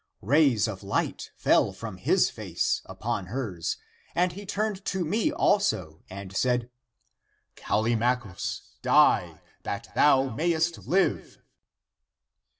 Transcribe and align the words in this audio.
Rays 0.23 0.67
of 0.67 0.81
light 0.81 1.29
fell 1.37 1.71
from 1.73 1.97
his 1.97 2.31
face 2.31 2.81
upon 2.85 3.27
hers, 3.27 3.77
and 4.15 4.31
he 4.33 4.47
turned 4.47 4.83
to 4.85 5.05
me 5.05 5.31
also 5.31 6.01
and 6.09 6.35
said, 6.35 6.71
Cal 7.55 7.83
limachus, 7.83 8.61
die, 8.81 9.41
that 9.61 9.89
thou 9.93 10.31
mayest 10.33 10.87
live. 10.87 11.37